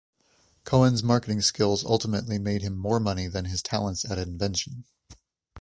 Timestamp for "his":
3.45-3.61